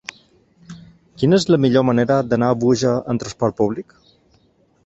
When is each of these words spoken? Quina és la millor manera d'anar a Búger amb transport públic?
Quina 1.23 1.39
és 1.41 1.45
la 1.55 1.59
millor 1.67 1.87
manera 1.91 2.19
d'anar 2.31 2.51
a 2.55 2.57
Búger 2.65 2.97
amb 3.15 3.25
transport 3.25 3.61
públic? 3.63 3.99